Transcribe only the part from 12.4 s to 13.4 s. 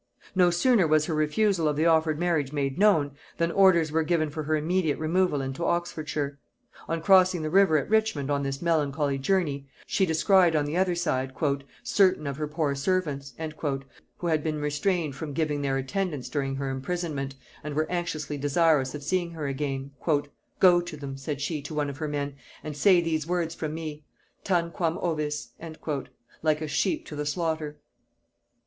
poor servants,"